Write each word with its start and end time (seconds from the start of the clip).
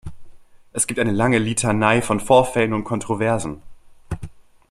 Es 0.73 0.87
gibt 0.87 0.99
eine 0.99 1.11
lange 1.11 1.37
Litanei 1.37 2.01
von 2.01 2.19
Vorfällen 2.19 2.73
und 2.73 2.83
Kontroversen. 2.85 3.61